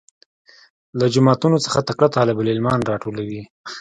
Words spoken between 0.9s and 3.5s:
له جوماتو څخه تکړه طالب العلمان راټولوي.